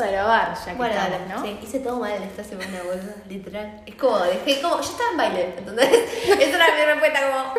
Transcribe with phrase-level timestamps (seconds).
[0.00, 1.42] a grabar ya que Bueno, estamos, ¿no?
[1.42, 3.82] sí, hice todo mal esta semana, boludo, literal.
[3.86, 5.88] Es como, dejé como, yo estaba en baile, entonces,
[6.26, 7.54] esa era mi respuesta, como,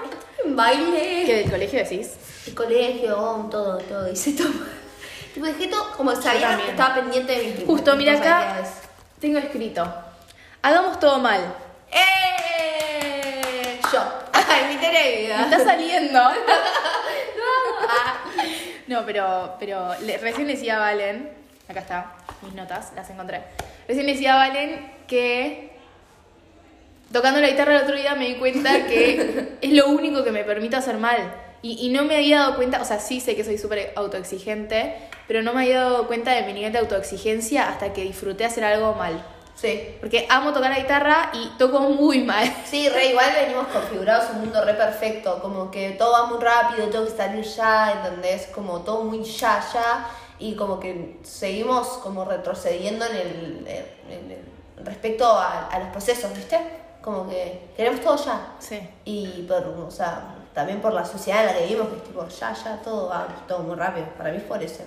[0.46, 1.24] en baile.
[1.26, 2.12] ¿Qué del colegio decís?
[2.48, 4.68] El colegio, oh, todo, todo, hice todo mal.
[5.34, 8.64] Tipo, dejé todo, como sabía que estaba pendiente de mis Justo, mira acá,
[9.20, 9.86] tengo escrito.
[10.62, 11.40] Hagamos todo mal.
[11.92, 13.80] ¡Eh!
[13.94, 14.00] Yo.
[14.34, 16.20] Ay, mi tarea Me está saliendo.
[16.20, 16.34] Ah,
[18.88, 21.32] No, pero, pero le- recién le decía a Valen,
[21.70, 22.12] acá está,
[22.42, 23.42] mis notas, las encontré.
[23.88, 25.72] Recién le decía a Valen que
[27.12, 30.44] tocando la guitarra el otro día me di cuenta que es lo único que me
[30.44, 31.34] permite hacer mal.
[31.62, 34.96] Y, y no me había dado cuenta, o sea, sí sé que soy súper autoexigente,
[35.28, 38.64] pero no me había dado cuenta de mi nivel de autoexigencia hasta que disfruté hacer
[38.64, 39.24] algo mal.
[39.62, 39.96] Sí.
[40.00, 42.52] Porque amo tocar la guitarra y toco muy mal.
[42.66, 46.88] Sí, re igual venimos configurados un mundo re perfecto, como que todo va muy rápido,
[46.88, 48.48] tengo que salir ya, ¿entendés?
[48.48, 50.10] Como todo muy ya, ya,
[50.42, 53.68] y como que seguimos como retrocediendo en el,
[54.10, 54.52] en el-
[54.84, 56.58] respecto a, a los procesos, ¿viste?
[57.02, 58.54] Como que queremos todo ya.
[58.60, 58.80] Sí.
[59.06, 62.28] Y por, o sea, también por la sociedad en la que vivimos, que es tipo,
[62.28, 64.08] ya, ya, todo va todo muy rápido.
[64.18, 64.84] Para mí es por eso,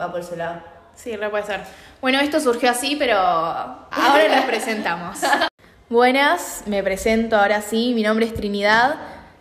[0.00, 0.60] va por ese lado.
[0.94, 1.60] Sí, re puede ser.
[2.00, 5.18] Bueno, esto surgió así, pero ahora nos presentamos.
[5.90, 8.96] Buenas, me presento ahora sí, mi nombre es Trinidad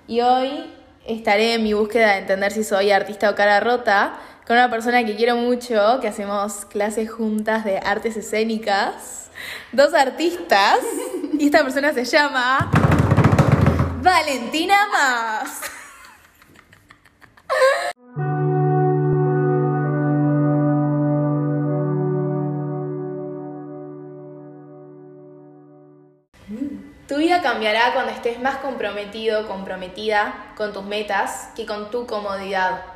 [0.08, 0.74] y hoy
[1.06, 4.14] estaré en mi búsqueda de entender si soy artista o cara rota
[4.46, 9.30] con una persona que quiero mucho, que hacemos clases juntas de artes escénicas,
[9.72, 10.80] dos artistas,
[11.40, 12.70] y esta persona se llama
[14.02, 15.62] Valentina Más.
[27.08, 32.93] Tu vida cambiará cuando estés más comprometido, comprometida con tus metas que con tu comodidad.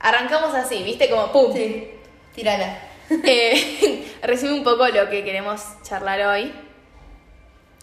[0.00, 1.08] Arrancamos así, ¿viste?
[1.10, 1.52] Como pum.
[1.54, 1.90] Sí,
[2.34, 2.78] tírala.
[3.08, 6.52] Eh, resume un poco lo que queremos charlar hoy.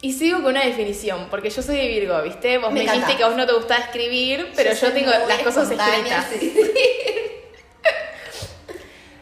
[0.02, 2.58] Y sigo con una definición, porque yo soy de Virgo, ¿viste?
[2.58, 5.40] Vos me, Me dijiste que a vos no te gusta escribir, pero yo, tengo las
[5.40, 6.26] cosas escritas.
[6.38, 6.54] sí.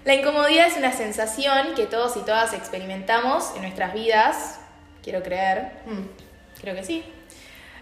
[0.05, 4.59] La incomodidad es una sensación que todos y todas experimentamos en nuestras vidas,
[5.03, 6.59] quiero creer, Mm.
[6.59, 7.03] creo que sí.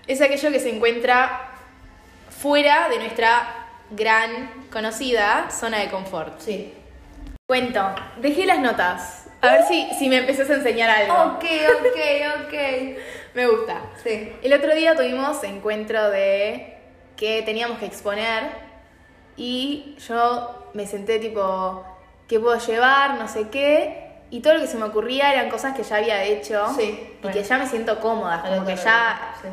[0.07, 1.51] Es aquello que se encuentra
[2.41, 3.58] fuera de nuestra
[3.91, 6.39] gran conocida zona de confort.
[6.39, 6.73] Sí.
[7.47, 7.83] Cuento,
[8.21, 9.25] dejé las notas.
[9.41, 11.35] A ver si, si me empezás a enseñar algo.
[11.35, 11.45] Ok,
[11.79, 12.53] ok, ok.
[13.33, 13.81] Me gusta.
[14.03, 14.33] Sí.
[14.41, 16.77] El otro día tuvimos encuentro de
[17.15, 18.49] que teníamos que exponer
[19.37, 21.85] y yo me senté tipo,
[22.27, 23.15] ¿qué puedo llevar?
[23.15, 24.07] No sé qué.
[24.31, 27.17] Y todo lo que se me ocurría eran cosas que ya había hecho Sí, y
[27.21, 27.35] bueno.
[27.37, 29.47] que ya me siento cómoda, como que ya Sí.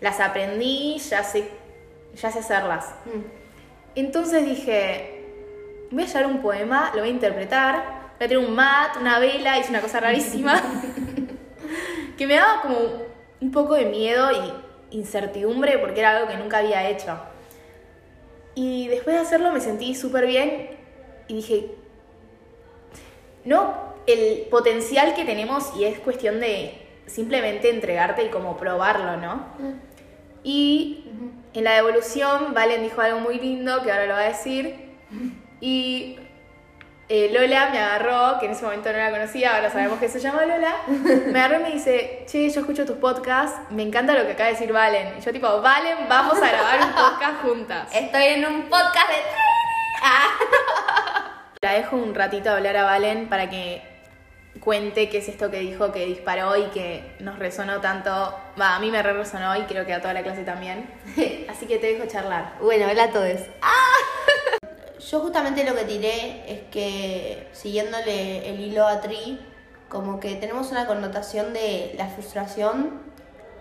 [0.00, 1.48] las aprendí, ya sé,
[2.14, 2.86] ya sé hacerlas.
[3.04, 3.45] Mm.
[3.96, 5.24] Entonces dije,
[5.90, 9.18] voy a llevar un poema, lo voy a interpretar, voy a tener un mat, una
[9.18, 10.62] vela, hice una cosa rarísima,
[12.18, 12.76] que me daba como
[13.40, 17.18] un poco de miedo y incertidumbre porque era algo que nunca había hecho.
[18.54, 20.76] Y después de hacerlo me sentí súper bien
[21.28, 21.74] y dije,
[23.46, 29.46] no, el potencial que tenemos y es cuestión de simplemente entregarte y como probarlo, ¿no?
[30.42, 31.04] Y
[31.58, 34.74] en la devolución, Valen dijo algo muy lindo que ahora lo va a decir.
[35.60, 36.18] Y
[37.08, 40.20] eh, Lola me agarró, que en ese momento no la conocía, ahora sabemos que se
[40.20, 40.74] llama Lola.
[40.86, 44.48] Me agarró y me dice: Che, yo escucho tus podcasts, me encanta lo que acaba
[44.48, 45.14] de decir Valen.
[45.18, 47.88] Y yo, tipo, Valen, vamos a grabar un podcast juntas.
[47.94, 49.16] Estoy en un podcast de
[51.62, 53.95] La dejo un ratito hablar a Valen para que
[54.60, 58.10] cuente qué es esto que dijo, que disparó y que nos resonó tanto.
[58.60, 60.88] Va, a mí me re resonó y creo que a toda la clase también.
[61.48, 62.54] Así que te dejo charlar.
[62.60, 63.40] Bueno, hola a todos.
[65.10, 69.38] Yo justamente lo que tiré es que, siguiéndole el hilo a Tri,
[69.88, 73.02] como que tenemos una connotación de la frustración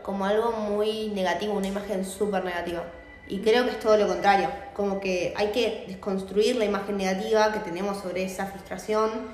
[0.02, 2.84] como algo muy negativo, una imagen súper negativa.
[3.28, 7.52] Y creo que es todo lo contrario, como que hay que desconstruir la imagen negativa
[7.52, 9.34] que tenemos sobre esa frustración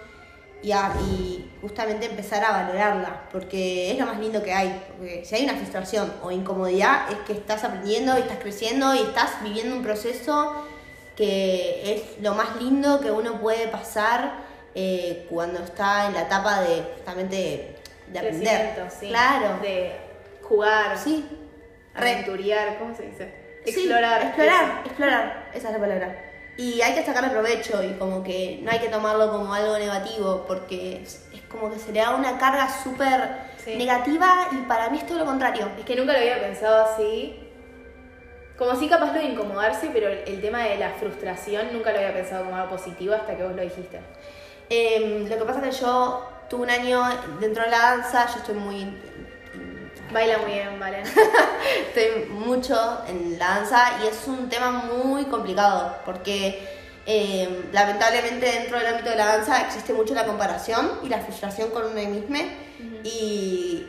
[0.63, 4.81] y, a- y justamente empezar a valorarla, porque es lo más lindo que hay.
[4.97, 8.99] Porque si hay una frustración o incomodidad, es que estás aprendiendo y estás creciendo y
[8.99, 10.65] estás viviendo un proceso
[11.15, 14.33] que es lo más lindo que uno puede pasar
[14.73, 17.75] eh, cuando está en la etapa de justamente
[18.07, 18.89] de aprender.
[18.99, 19.07] Sí.
[19.09, 19.59] Claro.
[19.61, 19.91] De
[20.41, 20.97] jugar.
[20.97, 21.27] Sí.
[21.93, 22.11] Re.
[22.13, 23.33] Aventuriar, ¿cómo se dice?
[23.65, 24.21] Sí, Explorar.
[24.23, 26.30] explorar, explorar, esa es la palabra.
[26.57, 30.45] Y hay que sacarle provecho y como que no hay que tomarlo como algo negativo
[30.47, 33.75] porque es, es como que se le da una carga súper Sí.
[33.75, 35.69] negativa y para mí es todo lo contrario.
[35.77, 37.47] Es que nunca lo había pensado así.
[38.57, 41.99] Como si capaz lo de incomodarse, pero el, el tema de la frustración nunca lo
[41.99, 43.99] había pensado como algo positivo hasta que vos lo dijiste.
[44.69, 47.03] Em, lo que pasa es que yo tuve un año
[47.39, 48.83] dentro de la danza, yo estoy muy...
[50.11, 51.03] Baila muy bien, vale.
[51.87, 52.75] estoy mucho
[53.07, 56.67] en la danza y es un tema muy complicado porque
[57.05, 61.69] em, lamentablemente dentro del ámbito de la danza existe mucho la comparación y la frustración
[61.69, 62.37] con uno mismo
[63.03, 63.85] y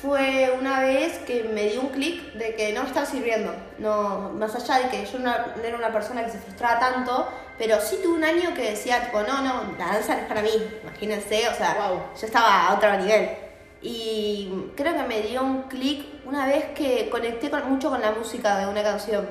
[0.00, 3.52] fue una vez que me dio un clic de que no me estaba sirviendo.
[3.78, 7.80] No, más allá de que yo no, era una persona que se frustraba tanto, pero
[7.80, 10.50] sí tuve un año que decía, tipo, no, no, la danza no es para mí,
[10.82, 13.49] imagínense, o sea, yo estaba a otro nivel.
[13.82, 18.12] Y creo que me dio un clic una vez que conecté con, mucho con la
[18.12, 19.26] música de una canción.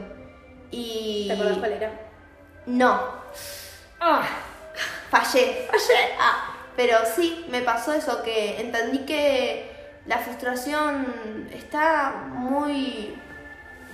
[0.72, 1.26] Y...
[1.28, 1.92] ¿Te acordás cuál era?
[2.66, 3.00] No.
[4.00, 4.24] Ah,
[5.10, 6.14] fallé, fallé.
[6.20, 9.70] Ah, pero sí, me pasó eso, que entendí que
[10.06, 13.16] la frustración está muy,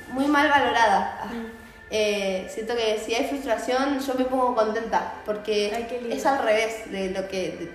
[0.10, 1.26] muy mal valorada.
[1.32, 1.66] Mm.
[1.92, 5.72] Eh, siento que si hay frustración yo me pongo contenta porque
[6.10, 7.70] es al revés de lo que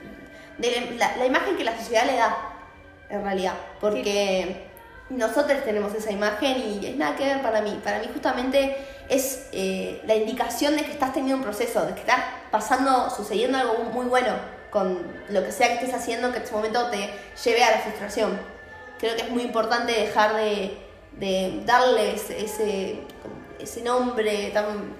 [0.58, 2.49] de, la, imagen que la sociedad le da
[3.10, 4.66] en realidad porque
[5.10, 8.76] nosotros tenemos esa imagen y es nada que ver para mí para mí justamente
[9.08, 13.58] es eh, la indicación de que estás teniendo un proceso de que está pasando sucediendo
[13.58, 14.34] algo muy bueno
[14.70, 14.98] con
[15.28, 17.10] lo que sea que estés haciendo que en este momento te
[17.44, 18.38] lleve a la frustración.
[18.98, 20.78] Creo que es muy importante dejar de,
[21.18, 23.00] de darles ese,
[23.58, 24.94] ese nombre, tan,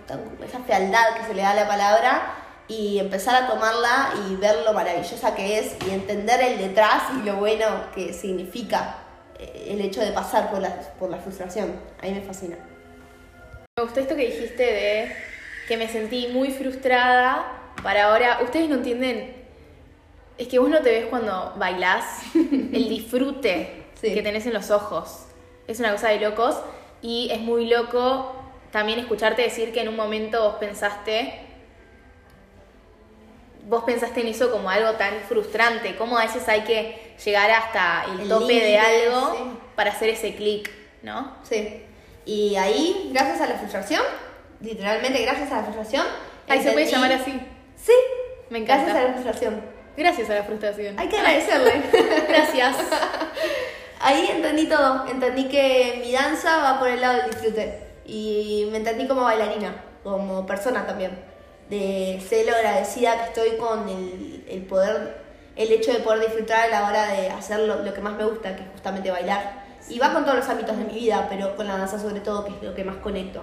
[0.45, 2.40] esa fealdad que se le da a la palabra
[2.71, 7.27] y empezar a tomarla y ver lo maravillosa que es y entender el detrás y
[7.27, 8.99] lo bueno que significa
[9.39, 11.75] eh, el hecho de pasar por la, por la frustración.
[12.01, 12.57] A mí me fascina.
[13.77, 15.13] Me gustó esto que dijiste de
[15.67, 18.39] que me sentí muy frustrada para ahora.
[18.43, 19.41] Ustedes no entienden
[20.41, 25.27] es que vos no te ves cuando bailás, el disfrute que tenés en los ojos.
[25.67, 26.57] Es una cosa de locos
[27.03, 28.35] y es muy loco
[28.71, 31.50] también escucharte decir que en un momento vos pensaste
[33.67, 38.05] vos pensaste en eso como algo tan frustrante, cómo a veces hay que llegar hasta
[38.13, 40.71] el, tope de algo para hacer ese clic,
[41.03, 41.37] ¿no?
[41.43, 41.85] Sí.
[42.25, 44.03] Y ahí, gracias a la frustración,
[44.61, 46.07] literalmente gracias a la frustración.
[46.49, 47.41] Ahí se puede llamar así.
[47.77, 47.93] Sí,
[48.51, 48.85] me encanta.
[48.85, 50.99] Gracias a la frustración Gracias a la frustración.
[50.99, 51.83] Hay que agradecerle.
[52.29, 52.77] Gracias.
[54.01, 55.07] Ahí entendí todo.
[55.09, 57.87] Entendí que mi danza va por el lado del disfrute.
[58.07, 61.19] Y me entendí como bailarina, como persona también.
[61.71, 65.23] De ser lo agradecida que estoy con el, el poder,
[65.57, 68.25] el hecho de poder disfrutar a la hora de hacer lo, lo que más me
[68.25, 69.65] gusta, que es justamente bailar.
[69.89, 72.45] Y va con todos los ámbitos de mi vida, pero con la danza sobre todo,
[72.45, 73.43] que es lo que más conecto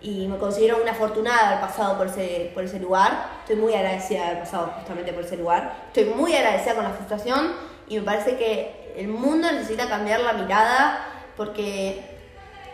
[0.00, 3.26] y me considero una afortunada de haber pasado por ese, por ese lugar.
[3.40, 5.74] Estoy muy agradecida de haber pasado justamente por ese lugar.
[5.88, 7.52] Estoy muy agradecida con la frustración
[7.88, 10.98] y me parece que el mundo necesita cambiar la mirada
[11.36, 12.02] porque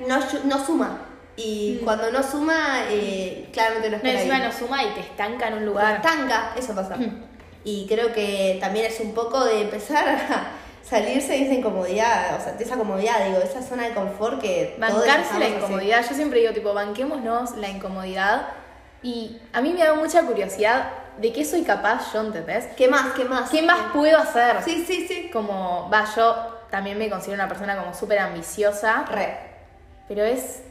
[0.07, 1.09] no, no suma.
[1.37, 1.85] Y mm.
[1.85, 5.55] cuando no suma, eh, claramente no es No, encima no suma y te estanca en
[5.55, 6.03] un lugar.
[6.03, 6.97] Te estanca, eso pasa.
[6.97, 7.25] Mm.
[7.65, 10.51] Y creo que también es un poco de empezar a
[10.83, 14.77] salirse de esa incomodidad, o sea, de esa comodidad, digo, esa zona de confort que...
[14.79, 18.49] Bancarse la incomodidad, yo siempre digo, tipo, banquémonos la incomodidad.
[19.03, 22.67] Y a mí me da mucha curiosidad de qué soy capaz yo, ¿entendés?
[22.77, 23.13] ¿Qué más?
[23.15, 23.51] ¿Qué más?
[23.51, 24.63] ¿Qué más puedo hacer?
[24.65, 25.31] Sí, sí, sí.
[25.33, 26.35] Como, va, yo
[26.71, 29.05] también me considero una persona como súper ambiciosa.
[29.09, 29.39] Re.
[30.09, 30.63] Pero es...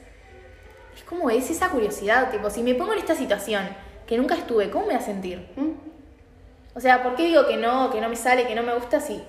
[0.95, 3.67] Es como es esa curiosidad, tipo, si me pongo en esta situación
[4.05, 5.51] que nunca estuve, ¿cómo me voy a sentir?
[5.55, 5.71] ¿Mm?
[6.75, 8.99] O sea, ¿por qué digo que no, que no me sale, que no me gusta
[8.99, 9.21] si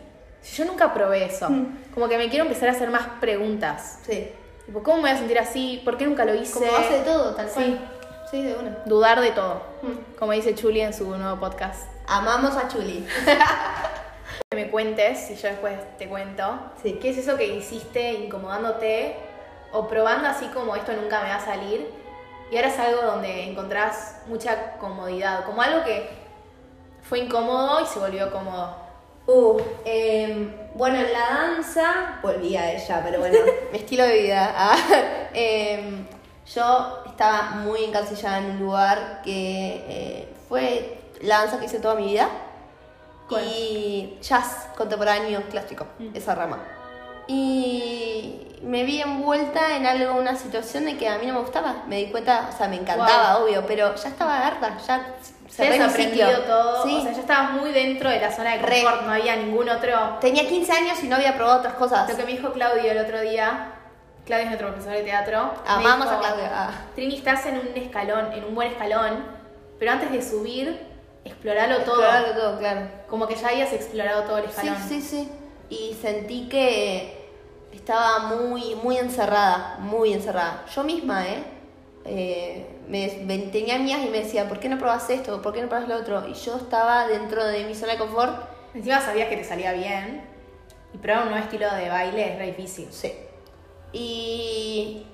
[0.43, 1.93] si yo nunca probé eso, mm.
[1.95, 4.01] como que me quiero empezar a hacer más preguntas.
[4.05, 4.29] Sí.
[4.67, 5.81] Tipo, ¿cómo me voy a sentir así?
[5.85, 6.53] ¿Por qué nunca lo hice?
[6.53, 7.91] Como hace de todo, tal cual.
[8.31, 8.71] Sí, de una.
[8.87, 9.63] Dudar de todo.
[9.83, 10.17] Mm.
[10.19, 11.89] Como dice Chuli en su nuevo podcast.
[12.09, 13.07] Amamos a Chuli.
[14.51, 16.99] que me cuentes, y yo después te cuento, sí.
[17.01, 19.17] ¿qué es eso que hiciste incomodándote
[19.73, 21.91] o probando así como esto nunca me va a salir?
[22.51, 26.11] Y ahora es algo donde encontrás mucha comodidad, como algo que
[27.03, 28.77] fue incómodo y se volvió cómodo.
[29.27, 33.39] Uh, em, bueno, en la danza, volví a ella, pero bueno,
[33.73, 34.53] mi estilo de vida.
[34.55, 34.77] Ah,
[35.33, 36.07] em,
[36.55, 41.95] yo estaba muy encasillada en un lugar que eh, fue la danza que hice toda
[41.95, 42.29] mi vida.
[43.47, 46.15] Y jazz contemporáneo clásico, mm.
[46.15, 46.59] esa rama.
[47.33, 51.85] Y me vi envuelta en algo, una situación de que a mí no me gustaba.
[51.87, 55.15] Me di cuenta, o sea, me encantaba, obvio, pero ya estaba harta, ya
[55.49, 56.83] se habías aprendido todo.
[56.85, 56.97] ¿Sí?
[56.99, 60.19] O sea, ya estabas muy dentro de la zona de confort, no había ningún otro.
[60.21, 62.09] Tenía 15 años y no había probado otras cosas.
[62.09, 63.73] Lo que me dijo Claudio el otro día,
[64.27, 65.55] Claudio es nuestro profesor de teatro.
[65.67, 66.45] Amamos a Claudio.
[66.53, 66.71] Ah.
[66.95, 69.25] Trini, estás en un escalón, en un buen escalón,
[69.79, 70.87] pero antes de subir,
[71.25, 72.03] exploralo todo.
[72.03, 72.89] Exploralo todo, claro.
[73.09, 74.77] Como que ya habías explorado todo el escalón.
[74.87, 75.33] Sí, sí, sí.
[75.71, 77.22] Y sentí que
[77.73, 80.65] estaba muy, muy encerrada, muy encerrada.
[80.75, 81.45] Yo misma, ¿eh?
[82.05, 85.41] eh me, ven- tenía amigas y me decían, ¿por qué no probas esto?
[85.41, 86.27] ¿Por qué no probas lo otro?
[86.29, 88.49] Y yo estaba dentro de mi zona de confort.
[88.75, 90.25] Encima sabías que te salía bien.
[90.95, 92.89] Y probar un nuevo estilo de baile es re difícil.
[92.93, 93.13] Sí.
[93.93, 95.07] Y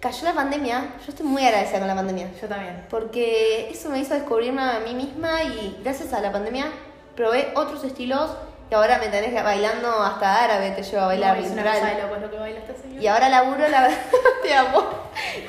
[0.00, 0.94] cayó la pandemia.
[1.04, 2.30] Yo estoy muy agradecida con la pandemia.
[2.40, 2.86] Yo también.
[2.88, 6.70] Porque eso me hizo descubrirme a mí misma y gracias a la pandemia
[7.14, 8.30] probé otros estilos
[8.70, 11.80] y ahora me tenés bailando hasta árabe, te llevo a bailar No, es una literal.
[11.80, 13.02] cosa de locos lo que baila esta señora.
[13.02, 13.88] Y ahora laburo la
[14.42, 14.84] te amo.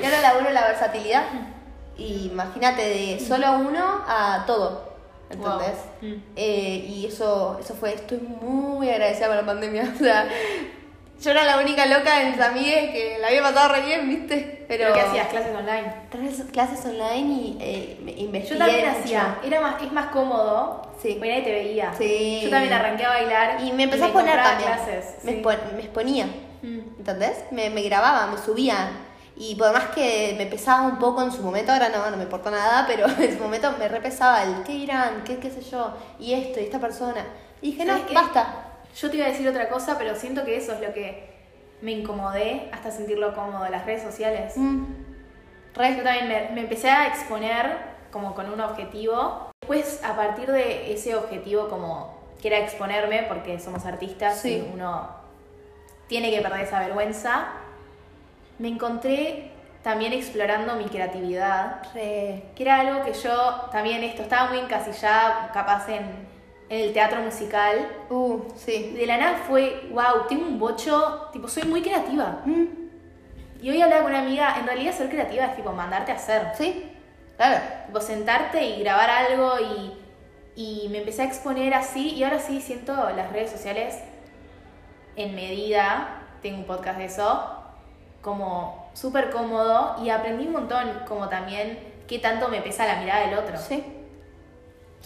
[0.00, 1.22] Y ahora laburo la versatilidad.
[1.96, 4.88] Y imagínate de solo uno a todo.
[5.30, 5.76] ¿Entendés?
[6.00, 6.10] Wow.
[6.10, 6.22] Mm.
[6.36, 9.92] Eh, y eso, eso fue, estoy muy agradecida con la pandemia.
[9.94, 10.26] O sea,
[11.20, 14.64] yo era la única loca de mis amigas que la había pasado re bien, ¿viste?
[14.68, 15.28] Pero, ¿Pero qué hacías?
[15.28, 15.92] ¿Clases online?
[16.10, 18.54] Tres clases online y eh, investigué.
[18.54, 19.38] Yo también hacía.
[19.44, 20.82] Era más, es más cómodo.
[21.02, 21.14] Sí.
[21.14, 21.92] Porque nadie te veía.
[21.96, 22.40] Sí.
[22.44, 23.60] Yo también arranqué a bailar.
[23.64, 24.70] Y me empecé a poner también.
[24.72, 25.16] clases.
[25.22, 25.38] Me, sí.
[25.42, 26.26] expo- me exponía.
[26.62, 26.78] Mm.
[26.98, 27.44] ¿Entendés?
[27.50, 28.90] Me, me grababa, me subía.
[29.36, 32.24] Y por más que me pesaba un poco en su momento, ahora no, no me
[32.24, 35.94] importa nada, pero en su momento me repesaba el qué irán, qué, qué sé yo,
[36.18, 37.24] y esto, y esta persona.
[37.62, 38.67] Y dije, no, basta.
[38.96, 41.28] Yo te iba a decir otra cosa, pero siento que eso es lo que
[41.82, 43.68] me incomodé hasta sentirlo cómodo.
[43.68, 44.56] Las redes sociales.
[44.56, 44.84] Mm.
[45.74, 47.76] Yo también me, me empecé a exponer
[48.10, 49.50] como con un objetivo.
[49.60, 54.64] Después, a partir de ese objetivo, como que era exponerme, porque somos artistas Sí.
[54.66, 55.08] y uno
[56.08, 57.48] tiene que perder esa vergüenza,
[58.58, 59.52] me encontré
[59.82, 62.44] también explorando mi creatividad, Re.
[62.56, 66.27] que era algo que yo también esto estaba muy encasillada, capaz en
[66.68, 67.88] el teatro musical.
[68.10, 68.94] Uh, sí.
[68.96, 72.42] de la nada fue, wow, tengo un bocho, tipo, soy muy creativa.
[72.44, 72.66] Mm.
[73.60, 76.52] Y hoy hablaba con una amiga, en realidad ser creativa es tipo mandarte a hacer.
[76.56, 76.92] Sí,
[77.36, 77.60] claro.
[77.86, 82.60] Tipo, sentarte y grabar algo y, y me empecé a exponer así y ahora sí
[82.60, 83.98] siento las redes sociales
[85.16, 87.58] en medida, tengo un podcast de eso,
[88.20, 93.26] como súper cómodo y aprendí un montón como también qué tanto me pesa la mirada
[93.26, 93.58] del otro.
[93.58, 93.97] Sí.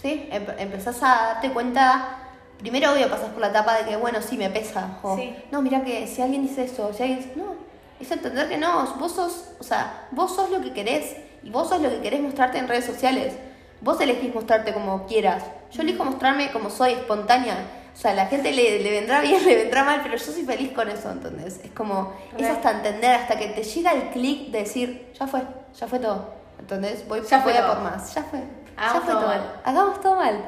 [0.03, 2.19] Sí, em- empezás a darte cuenta.
[2.59, 4.99] Primero, obvio, pasás por la etapa de que, bueno, sí, me pesa.
[5.01, 5.35] O, Sí.
[5.51, 7.33] No, mira que si alguien dice eso, si alguien dice.
[7.35, 7.55] No,
[7.99, 8.85] es entender que no.
[8.99, 11.15] Vos sos, o sea, vos sos lo que querés.
[11.41, 13.33] Y vos sos lo que querés mostrarte en redes sociales.
[13.81, 15.43] Vos elegís mostrarte como quieras.
[15.71, 17.55] Yo elijo mostrarme como soy, espontánea.
[17.93, 20.43] O sea, a la gente le, le vendrá bien, le vendrá mal, pero yo soy
[20.43, 21.59] feliz con eso, ¿entendés?
[21.63, 25.41] Es como, es hasta entender, hasta que te llega el clic de decir, ya fue,
[25.77, 26.33] ya fue todo.
[26.59, 27.07] ¿Entendés?
[27.07, 28.39] Voy, Ya voy a por más, ya fue.
[28.77, 29.61] Hagamos ya fue todo mal.
[29.63, 30.45] Hagamos todo mal.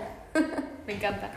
[0.88, 1.32] Me encanta.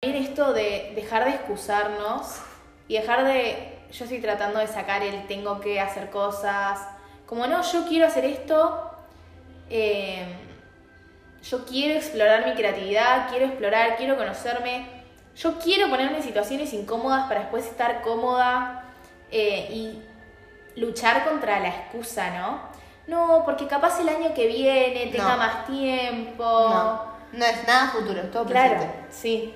[0.00, 2.40] También esto de dejar de excusarnos
[2.88, 3.78] y dejar de.
[3.90, 6.80] Yo estoy tratando de sacar el tengo que hacer cosas.
[7.26, 8.90] Como no, yo quiero hacer esto.
[9.70, 10.24] eh,
[11.42, 14.86] yo quiero explorar mi creatividad, quiero explorar, quiero conocerme.
[15.34, 18.84] Yo quiero ponerme en situaciones incómodas para después estar cómoda
[19.30, 20.02] eh, y
[20.76, 22.60] luchar contra la excusa, ¿no?
[23.06, 25.36] No, porque capaz el año que viene tenga No.
[25.36, 26.42] más tiempo.
[26.44, 28.94] No, no es nada futuro, es todo Claro, presente.
[29.10, 29.54] sí.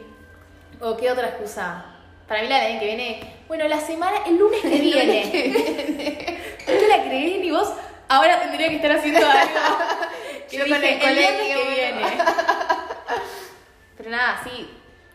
[0.80, 1.84] ¿O qué otra excusa?
[2.28, 5.30] Para mí la del año que viene, bueno, la semana, el lunes que El lunes
[5.30, 5.30] viene.
[5.30, 7.72] que ¿No te la creí ni vos?
[8.08, 9.54] Ahora tendría que estar haciendo algo.
[10.50, 12.02] que Yo dije, con el el colegio, que viene.
[13.96, 14.70] Pero nada, sí.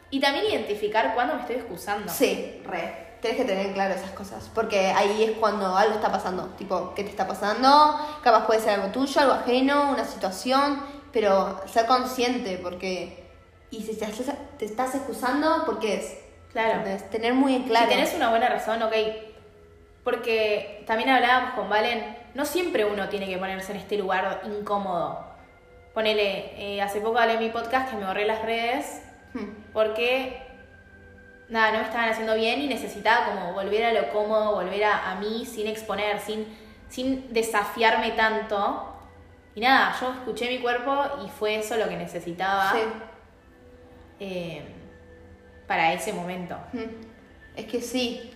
[0.09, 2.11] Y también identificar cuándo me estoy excusando.
[2.11, 3.10] Sí, re.
[3.21, 4.49] Tienes que tener claro esas cosas.
[4.53, 6.45] Porque ahí es cuando algo está pasando.
[6.57, 7.99] Tipo, ¿qué te está pasando?
[8.23, 10.81] Capaz puede ser algo tuyo, algo ajeno, una situación.
[11.13, 13.29] Pero ser consciente, porque.
[13.69, 14.07] Y si te,
[14.57, 16.17] te estás excusando, ¿por qué es?
[16.51, 16.79] Claro.
[16.79, 17.87] Entonces, tener muy en claro.
[17.87, 18.93] Si tenés una buena razón, ok.
[20.03, 25.19] Porque también hablábamos con Valen, no siempre uno tiene que ponerse en este lugar incómodo.
[25.93, 29.01] Ponele, eh, hace poco hablé en mi podcast que me borré las redes
[29.33, 29.71] Hmm.
[29.73, 30.41] porque
[31.51, 35.11] nada, no me estaban haciendo bien y necesitaba como volver a lo cómodo, volver a,
[35.11, 36.47] a mí sin exponer, sin,
[36.89, 38.87] sin desafiarme tanto.
[39.53, 42.79] Y nada, yo escuché mi cuerpo y fue eso lo que necesitaba Sí.
[44.19, 44.63] eh,
[45.67, 46.55] para ese momento.
[47.55, 48.31] Es que sí,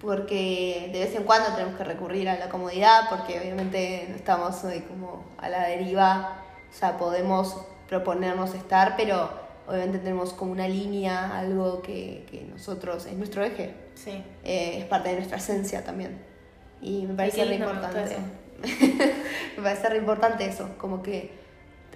[0.00, 4.62] porque de vez en cuando tenemos que recurrir a la comodidad, porque obviamente no estamos
[4.64, 7.56] hoy como a la deriva, o sea, podemos
[7.88, 13.74] proponernos estar, pero obviamente tenemos como una línea, algo que, que nosotros, es nuestro eje,
[13.94, 14.22] Sí.
[14.44, 16.18] eh, es parte de nuestra esencia también.
[16.80, 18.16] Y me parece re importante.
[19.56, 21.30] me parece re importante eso, como que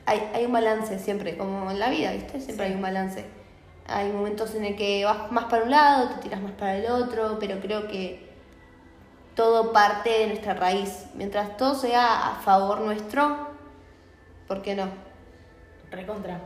[0.07, 2.41] hay, hay un balance siempre, como en la vida, ¿viste?
[2.41, 2.71] Siempre Sí.
[2.73, 3.25] hay un balance.
[3.87, 6.87] Hay momentos en el que vas más para un lado, te tiras más para el
[6.91, 8.29] otro, pero creo que
[9.35, 11.07] todo parte de nuestra raíz.
[11.15, 13.49] Mientras todo sea a favor nuestro,
[14.47, 14.89] ¿por qué no?
[15.91, 16.41] Recontra.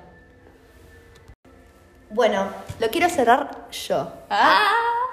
[2.10, 4.12] Bueno, lo quiero cerrar yo.
[4.30, 4.70] ¡Ah!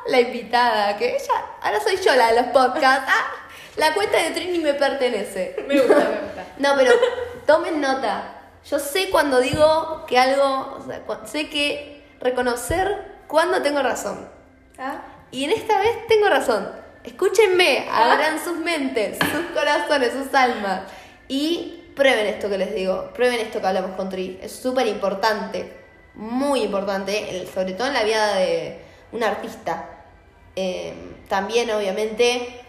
[0.07, 1.45] La invitada, que ella.
[1.61, 3.05] Ahora soy yo la de los podcasts.
[3.07, 3.31] ¡Ah!
[3.77, 5.55] La cuenta de Trini me pertenece.
[5.67, 6.45] Me gusta, me gusta.
[6.57, 6.91] No, pero
[7.45, 8.41] tomen nota.
[8.69, 14.29] Yo sé cuando digo que algo, o sea, sé que reconocer cuando tengo razón.
[14.77, 15.01] ¿Ah?
[15.31, 16.69] Y en esta vez tengo razón.
[17.03, 20.81] Escúchenme, abran sus mentes, sus corazones, sus almas.
[21.27, 24.39] Y prueben esto que les digo, prueben esto que hablamos con Tri.
[24.41, 25.80] Es súper importante,
[26.15, 29.89] muy importante, sobre todo en la vida de un artista.
[30.55, 30.93] Eh,
[31.29, 32.61] también, obviamente,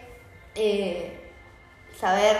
[0.55, 1.19] eh,
[1.99, 2.37] saber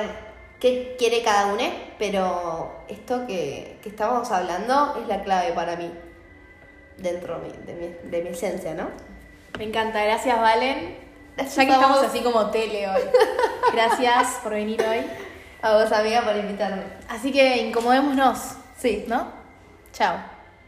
[0.60, 1.64] qué quiere cada uno,
[2.00, 5.92] pero esto que, que estamos hablando es la clave para mí,
[6.98, 8.88] dentro de mi, de mi, de mi esencia, ¿no?
[9.58, 10.98] Me encanta, gracias Valen.
[11.36, 12.08] Gracias ya que estamos vos.
[12.08, 13.02] así como tele hoy.
[13.74, 15.04] Gracias por venir hoy.
[15.64, 16.84] A vos, amiga, por invitarme.
[17.10, 19.06] Así que incomodémonos, Sí.
[19.08, 19.32] ¿no?
[19.94, 20.33] Chao.